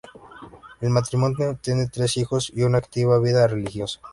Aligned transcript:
El 0.79 0.89
matrimonio 0.89 1.59
tiene 1.61 1.85
tres 1.87 2.17
hijos 2.17 2.51
y 2.55 2.63
una 2.63 2.79
activa 2.79 3.19
vida 3.19 3.45
religiosa. 3.45 3.99